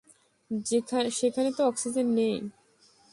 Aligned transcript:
সেখানে 1.11 1.49
তো 1.57 1.61
অক্সিজেনই 1.65 2.13
নেই। 2.17 2.35